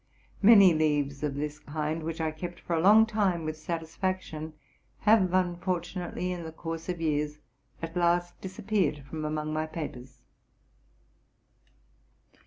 [0.41, 4.53] Many leaves of this kind, which I kept for a long time with satisfaction,
[5.01, 7.37] have unfortu nately, in the course of years,
[7.83, 10.17] at last disappeared from among my papers.